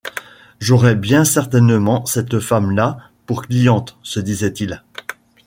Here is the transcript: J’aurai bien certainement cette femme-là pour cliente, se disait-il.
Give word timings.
J’aurai 0.59 0.95
bien 0.95 1.23
certainement 1.25 2.07
cette 2.07 2.39
femme-là 2.39 2.97
pour 3.27 3.43
cliente, 3.43 3.99
se 4.01 4.19
disait-il. 4.19 4.81